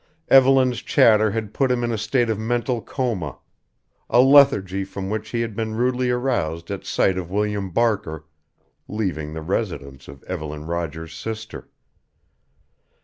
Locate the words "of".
2.31-2.39, 7.19-7.29, 10.07-10.23